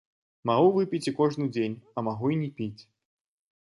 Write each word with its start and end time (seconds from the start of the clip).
Магу 0.49 0.69
выпіць 0.77 1.09
і 1.13 1.15
кожны 1.21 1.51
дзень, 1.53 1.79
а 1.97 2.07
магу 2.11 2.35
і 2.37 2.43
не 2.45 2.53
піць. 2.61 2.77